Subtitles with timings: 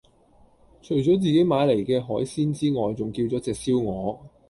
[0.81, 4.17] 除左自己買黎既海鮮之外仲叫左隻燒鵝